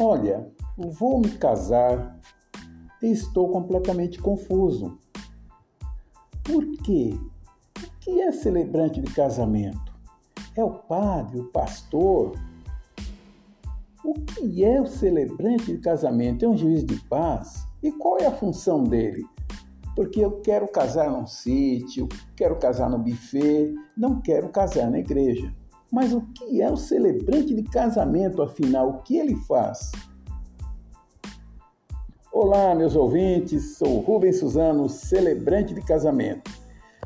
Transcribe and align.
Olha, 0.00 0.50
vou 0.76 1.20
me 1.20 1.30
casar 1.30 2.18
e 3.00 3.12
estou 3.12 3.48
completamente 3.50 4.18
confuso. 4.18 4.98
Por 6.42 6.66
quê? 6.78 7.16
O 7.78 8.00
que 8.00 8.20
é 8.20 8.32
celebrante 8.32 9.00
de 9.00 9.12
casamento? 9.14 9.94
É 10.56 10.64
o 10.64 10.70
padre, 10.70 11.38
o 11.38 11.44
pastor? 11.44 12.32
O 14.04 14.14
que 14.14 14.64
é 14.64 14.80
o 14.80 14.86
celebrante 14.86 15.66
de 15.66 15.78
casamento? 15.78 16.44
É 16.44 16.48
um 16.48 16.56
juiz 16.56 16.84
de 16.84 16.96
paz? 17.08 17.64
E 17.80 17.92
qual 17.92 18.18
é 18.18 18.26
a 18.26 18.32
função 18.32 18.82
dele? 18.82 19.24
Porque 19.94 20.20
eu 20.20 20.40
quero 20.40 20.66
casar 20.66 21.08
num 21.08 21.26
sítio, 21.26 22.08
quero 22.36 22.58
casar 22.58 22.90
no 22.90 22.98
buffet, 22.98 23.72
não 23.96 24.20
quero 24.20 24.48
casar 24.48 24.90
na 24.90 24.98
igreja. 24.98 25.54
Mas 25.94 26.12
o 26.12 26.22
que 26.22 26.60
é 26.60 26.68
o 26.68 26.76
celebrante 26.76 27.54
de 27.54 27.62
casamento, 27.62 28.42
afinal? 28.42 28.88
O 28.88 29.02
que 29.02 29.16
ele 29.16 29.36
faz? 29.36 29.92
Olá, 32.32 32.74
meus 32.74 32.96
ouvintes, 32.96 33.76
sou 33.76 34.00
Rubens 34.00 34.40
Suzano, 34.40 34.88
celebrante 34.88 35.72
de 35.72 35.80
casamento. 35.80 36.50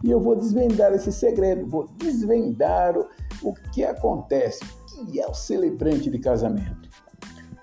E 0.02 0.10
eu 0.10 0.18
vou 0.18 0.34
desvendar 0.34 0.90
esse 0.94 1.12
segredo, 1.12 1.66
vou 1.66 1.86
desvendar 1.98 2.94
o, 3.42 3.52
que 3.74 3.84
acontece, 3.84 4.64
o 4.64 5.04
que 5.04 5.20
é 5.20 5.28
o 5.28 5.34
celebrante 5.34 6.08
de 6.08 6.18
casamento. 6.18 6.88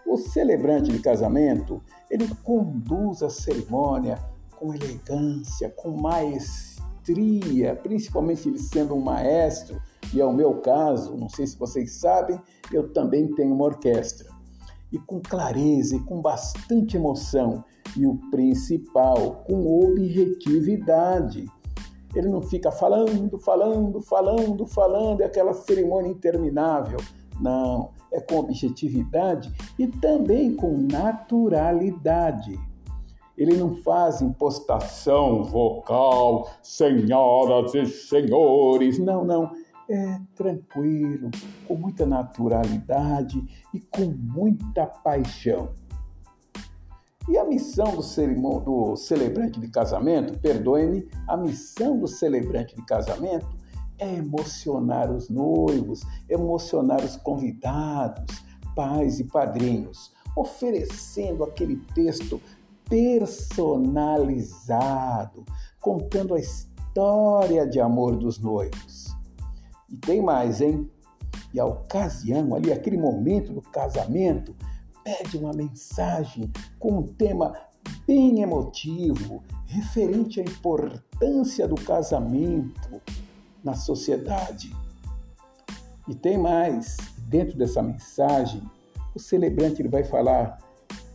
O 0.05 0.17
celebrante 0.17 0.91
de 0.91 0.99
casamento, 0.99 1.81
ele 2.07 2.29
conduz 2.43 3.23
a 3.23 3.31
cerimônia 3.31 4.19
com 4.59 4.75
elegância, 4.75 5.71
com 5.71 5.89
maestria, 5.89 7.75
principalmente 7.81 8.47
ele 8.47 8.59
sendo 8.59 8.93
um 8.93 9.01
maestro, 9.01 9.81
e 10.13 10.21
é 10.21 10.25
o 10.25 10.33
meu 10.33 10.55
caso, 10.61 11.15
não 11.17 11.29
sei 11.29 11.47
se 11.47 11.57
vocês 11.57 11.99
sabem, 11.99 12.39
eu 12.71 12.91
também 12.93 13.27
tenho 13.35 13.53
uma 13.53 13.65
orquestra. 13.65 14.29
E 14.91 14.99
com 14.99 15.19
clareza 15.19 15.95
e 15.95 15.99
com 15.99 16.21
bastante 16.21 16.95
emoção, 16.95 17.63
e 17.97 18.05
o 18.05 18.15
principal, 18.29 19.43
com 19.47 19.85
objetividade. 19.85 21.45
Ele 22.15 22.29
não 22.29 22.41
fica 22.41 22.71
falando, 22.71 23.37
falando, 23.39 24.01
falando, 24.01 24.65
falando, 24.65 25.21
é 25.21 25.25
aquela 25.25 25.53
cerimônia 25.53 26.09
interminável. 26.09 26.99
Não, 27.41 27.91
é 28.13 28.21
com 28.21 28.37
objetividade 28.37 29.51
e 29.77 29.87
também 29.87 30.55
com 30.55 30.77
naturalidade. 30.77 32.57
Ele 33.37 33.57
não 33.57 33.75
faz 33.75 34.21
impostação 34.21 35.43
vocal, 35.43 36.49
senhoras 36.63 37.73
e 37.75 37.85
senhores. 37.85 38.97
Não, 38.97 39.25
não 39.25 39.51
é 39.89 40.19
tranquilo, 40.35 41.31
com 41.67 41.75
muita 41.75 42.05
naturalidade 42.05 43.43
e 43.73 43.79
com 43.79 44.05
muita 44.05 44.85
paixão. 44.85 45.73
E 47.27 47.35
a 47.37 47.45
missão 47.45 47.95
do, 47.95 48.59
do 48.59 48.95
celebrante 48.95 49.59
de 49.59 49.67
casamento, 49.67 50.39
perdoe-me, 50.39 51.07
a 51.27 51.35
missão 51.35 51.97
do 51.97 52.07
celebrante 52.07 52.75
de 52.75 52.85
casamento 52.85 53.47
é 53.97 54.15
emocionar 54.15 55.11
os 55.11 55.27
noivos, 55.29 56.01
emocionar 56.29 57.03
os 57.03 57.17
convidados, 57.17 58.45
pais 58.75 59.19
e 59.19 59.23
padrinhos, 59.23 60.13
oferecendo 60.35 61.43
aquele 61.43 61.77
texto 61.95 62.39
personalizado, 62.87 65.43
contando 65.81 66.35
a 66.35 66.39
história 66.39 67.67
de 67.67 67.79
amor 67.79 68.15
dos 68.15 68.39
noivos. 68.39 69.04
E 69.89 69.95
tem 69.95 70.21
mais, 70.21 70.61
hein? 70.61 70.89
E 71.53 71.59
a 71.59 71.65
ocasião, 71.65 72.55
ali, 72.55 72.71
aquele 72.71 72.97
momento 72.97 73.53
do 73.53 73.61
casamento, 73.61 74.55
pede 75.03 75.37
uma 75.37 75.53
mensagem 75.53 76.51
com 76.79 76.99
um 76.99 77.03
tema 77.03 77.53
bem 78.07 78.41
emotivo, 78.41 79.43
referente 79.67 80.39
à 80.39 80.43
importância 80.43 81.67
do 81.67 81.75
casamento 81.75 83.01
na 83.63 83.75
sociedade. 83.75 84.75
E 86.07 86.13
tem 86.13 86.37
mais, 86.37 86.97
dentro 87.27 87.57
dessa 87.57 87.81
mensagem, 87.81 88.61
o 89.13 89.19
celebrante 89.19 89.81
ele 89.81 89.89
vai 89.89 90.03
falar, 90.03 90.57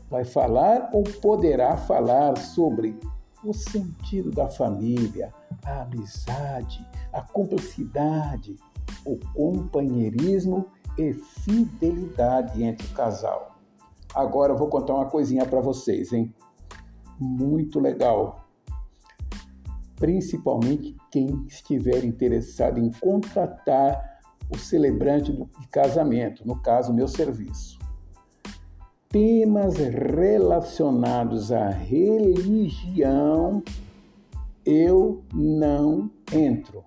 vai 0.09 0.25
falar 0.25 0.91
ou 0.93 1.03
poderá 1.03 1.77
falar 1.77 2.37
sobre 2.39 2.99
o 3.45 3.53
sentido 3.53 4.31
da 4.31 4.49
família, 4.49 5.33
a 5.65 5.83
amizade, 5.83 6.87
a 7.13 7.23
cumplicidade, 7.23 8.57
o 9.05 9.19
companheirismo 9.35 10.67
e 10.99 11.13
fidelidade 11.13 12.63
entre 12.63 12.87
o 12.87 12.91
casal. 12.91 13.59
Agora 14.15 14.53
eu 14.53 14.59
vou 14.59 14.69
contar 14.69 14.95
uma 14.95 15.07
coisinha 15.07 15.47
para 15.47 15.61
vocês, 15.61 16.13
hein? 16.13 16.35
Muito 17.19 17.79
legal. 17.79 18.49
Principalmente 19.97 20.97
quem 21.11 21.45
estiver 21.47 22.05
interessado 22.05 22.79
em 22.79 22.91
contratar 22.91 24.21
o 24.51 24.59
celebrante 24.59 25.33
de 25.33 25.69
casamento, 25.69 26.47
no 26.47 26.61
caso, 26.61 26.93
meu 26.93 27.07
serviço. 27.07 27.79
Temas 29.13 29.77
relacionados 29.77 31.51
à 31.51 31.69
religião 31.69 33.61
eu 34.65 35.25
não 35.35 36.09
entro. 36.33 36.85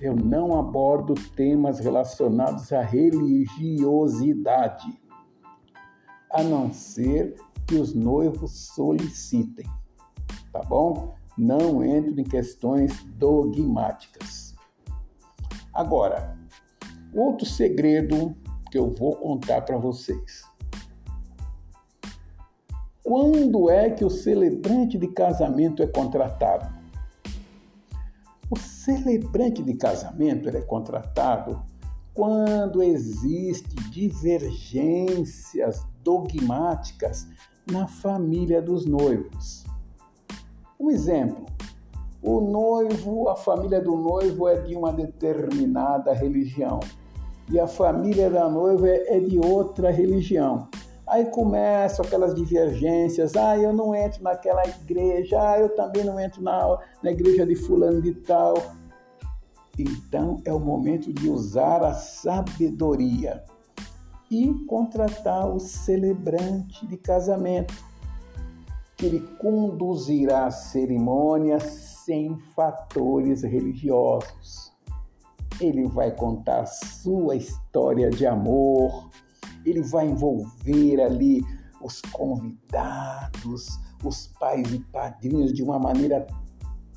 Eu 0.00 0.16
não 0.16 0.58
abordo 0.58 1.14
temas 1.36 1.78
relacionados 1.78 2.72
à 2.72 2.82
religiosidade, 2.82 5.00
a 6.32 6.42
não 6.42 6.72
ser 6.72 7.36
que 7.68 7.76
os 7.76 7.94
noivos 7.94 8.74
solicitem, 8.74 9.66
tá 10.52 10.64
bom? 10.64 11.14
Não 11.38 11.84
entro 11.84 12.20
em 12.20 12.24
questões 12.24 13.04
dogmáticas. 13.16 14.56
Agora, 15.72 16.36
outro 17.14 17.46
segredo 17.46 18.34
que 18.72 18.78
eu 18.78 18.90
vou 18.90 19.14
contar 19.14 19.62
para 19.62 19.78
vocês. 19.78 20.47
Quando 23.08 23.70
é 23.70 23.88
que 23.88 24.04
o 24.04 24.10
celebrante 24.10 24.98
de 24.98 25.08
casamento 25.08 25.82
é 25.82 25.86
contratado? 25.86 26.68
O 28.50 28.58
celebrante 28.58 29.62
de 29.62 29.72
casamento 29.72 30.46
é 30.50 30.60
contratado 30.60 31.62
quando 32.12 32.82
existe 32.82 33.74
divergências 33.90 35.86
dogmáticas 36.04 37.26
na 37.72 37.88
família 37.88 38.60
dos 38.60 38.84
noivos. 38.84 39.64
Um 40.78 40.90
exemplo: 40.90 41.46
o 42.22 42.42
noivo, 42.42 43.30
a 43.30 43.36
família 43.36 43.80
do 43.80 43.96
noivo 43.96 44.46
é 44.46 44.60
de 44.60 44.76
uma 44.76 44.92
determinada 44.92 46.12
religião 46.12 46.78
e 47.50 47.58
a 47.58 47.66
família 47.66 48.28
da 48.28 48.50
noiva 48.50 48.86
é 48.86 49.18
de 49.18 49.38
outra 49.38 49.90
religião. 49.90 50.68
Aí 51.08 51.24
começam 51.26 52.04
aquelas 52.04 52.34
divergências. 52.34 53.34
Ah, 53.34 53.56
eu 53.56 53.72
não 53.72 53.94
entro 53.94 54.22
naquela 54.22 54.62
igreja. 54.66 55.40
Ah, 55.40 55.58
eu 55.58 55.74
também 55.74 56.04
não 56.04 56.20
entro 56.20 56.42
na, 56.42 56.78
na 57.02 57.10
igreja 57.10 57.46
de 57.46 57.56
fulano 57.56 58.02
de 58.02 58.12
tal. 58.12 58.54
Então 59.78 60.40
é 60.44 60.52
o 60.52 60.58
momento 60.58 61.12
de 61.12 61.30
usar 61.30 61.82
a 61.82 61.94
sabedoria 61.94 63.44
e 64.30 64.52
contratar 64.66 65.48
o 65.48 65.58
celebrante 65.58 66.86
de 66.86 66.96
casamento, 66.96 67.72
que 68.96 69.06
ele 69.06 69.20
conduzirá 69.38 70.46
a 70.46 70.50
cerimônia 70.50 71.60
sem 71.60 72.36
fatores 72.54 73.42
religiosos. 73.42 74.72
Ele 75.60 75.86
vai 75.86 76.10
contar 76.10 76.66
sua 76.66 77.36
história 77.36 78.10
de 78.10 78.26
amor, 78.26 79.08
ele 79.64 79.82
vai 79.82 80.06
envolver 80.06 81.00
ali 81.00 81.42
os 81.80 82.00
convidados, 82.00 83.78
os 84.04 84.28
pais 84.38 84.72
e 84.72 84.80
padrinhos 84.80 85.52
de 85.52 85.62
uma 85.62 85.78
maneira 85.78 86.26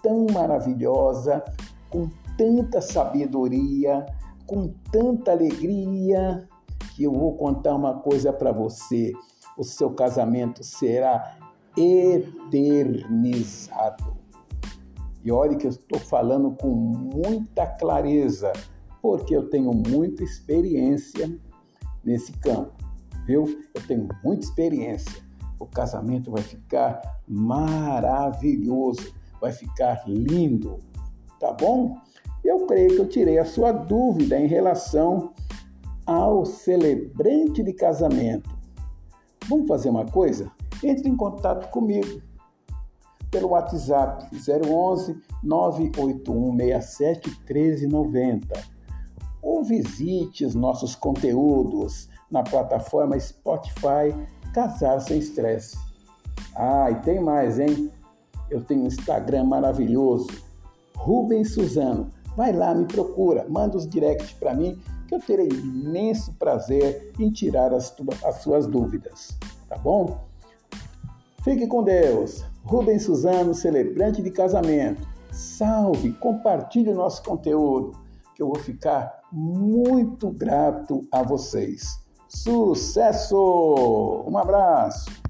tão 0.02 0.25
maravilhosa, 0.34 1.44
com 1.90 2.10
tanta 2.38 2.81
sabedoria, 2.81 4.06
com 4.46 4.74
tanta 4.92 5.31
alegria, 5.31 6.48
que 6.96 7.04
eu 7.04 7.13
vou 7.13 7.36
contar 7.36 7.75
uma 7.75 8.00
coisa 8.00 8.34
para 8.34 8.52
você: 8.52 9.13
o 9.58 9.63
seu 9.63 9.92
casamento 9.92 10.63
será 10.63 11.38
eternizado. 11.78 13.40
E 15.24 15.31
olhe 15.31 15.56
que 15.56 15.68
eu 15.68 15.72
estou 15.72 16.00
falando 16.00 16.52
com 16.52 16.69
muita 16.69 17.68
clareza, 17.68 18.52
porque 19.02 19.36
eu 19.36 19.48
tenho 19.50 19.72
muita 19.72 20.24
experiência 20.24 21.30
nesse 22.03 22.31
campo, 22.33 22.74
viu? 23.25 23.45
Eu 23.74 23.81
tenho 23.88 24.07
muita 24.24 24.45
experiência. 24.45 25.21
O 25.59 25.65
casamento 25.65 26.31
vai 26.31 26.42
ficar 26.42 27.01
maravilhoso, 27.27 29.13
vai 29.39 29.51
ficar 29.51 30.03
lindo, 30.07 30.80
tá 31.39 31.53
bom? 31.53 31.98
Eu 32.44 32.65
creio 32.65 32.95
que 32.95 33.00
eu 33.00 33.07
tirei 33.07 33.38
a 33.38 33.45
sua 33.45 33.71
dúvida 33.71 34.39
em 34.39 34.48
relação 34.48 35.33
ao 36.06 36.45
celebrante 36.45 37.62
de 37.62 37.74
casamento. 37.74 38.50
Vamos 39.48 39.68
fazer 39.68 39.89
uma 39.89 40.06
coisa? 40.06 40.51
Entre 40.83 41.07
em 41.07 41.15
contato 41.15 41.69
comigo 41.69 42.21
pelo 43.30 43.50
WhatsApp 43.50 44.27
011 44.36 45.21
98167 45.44 47.30
1390 47.48 48.81
ou 49.41 49.63
visite 49.63 50.45
os 50.45 50.55
nossos 50.55 50.95
conteúdos 50.95 52.09
na 52.29 52.43
plataforma 52.43 53.19
Spotify 53.19 54.15
Casar 54.53 55.01
Sem 55.01 55.19
Estresse. 55.19 55.77
Ah, 56.55 56.89
e 56.91 56.95
tem 57.01 57.21
mais, 57.21 57.59
hein? 57.59 57.91
Eu 58.49 58.61
tenho 58.61 58.83
um 58.83 58.88
Instagram 58.88 59.45
maravilhoso, 59.45 60.27
Rubens 60.95 61.53
Suzano. 61.53 62.09
Vai 62.35 62.53
lá, 62.53 62.73
me 62.73 62.85
procura, 62.85 63.45
manda 63.49 63.77
os 63.77 63.88
directs 63.88 64.31
para 64.33 64.53
mim 64.53 64.79
que 65.07 65.15
eu 65.15 65.19
terei 65.19 65.49
imenso 65.49 66.33
prazer 66.33 67.11
em 67.19 67.29
tirar 67.29 67.73
as, 67.73 67.93
as 68.23 68.35
suas 68.41 68.65
dúvidas, 68.65 69.38
tá 69.67 69.77
bom? 69.77 70.25
Fique 71.43 71.67
com 71.67 71.83
Deus. 71.83 72.45
Rubens 72.63 73.03
Suzano, 73.03 73.53
celebrante 73.53 74.21
de 74.21 74.31
casamento. 74.31 75.05
Salve, 75.31 76.13
compartilhe 76.13 76.91
o 76.91 76.95
nosso 76.95 77.23
conteúdo, 77.23 77.97
que 78.41 78.43
eu 78.43 78.47
vou 78.47 78.59
ficar 78.59 79.21
muito 79.31 80.31
grato 80.31 81.07
a 81.11 81.21
vocês. 81.21 81.99
Sucesso! 82.27 83.38
Um 84.27 84.35
abraço! 84.35 85.20